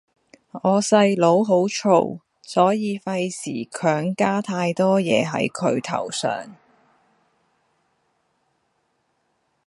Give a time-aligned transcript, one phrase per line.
[0.63, 6.55] 我細佬好燥，所以費事強加太多嘢係佢頭上